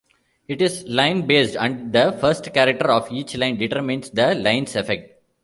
[0.47, 5.21] It is line-based, and the first character of each line determines that line's effect.